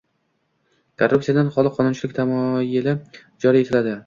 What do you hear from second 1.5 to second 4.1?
xoli qonunchilik” tamoyili joriy etiladi